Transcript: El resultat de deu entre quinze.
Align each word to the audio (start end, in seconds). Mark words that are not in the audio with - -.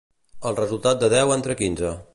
El 0.51 0.57
resultat 0.59 1.05
de 1.05 1.11
deu 1.17 1.37
entre 1.37 1.59
quinze. 1.63 1.95